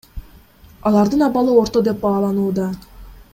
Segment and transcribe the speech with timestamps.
[0.91, 2.67] Алардын абалы орто деп бааланууда.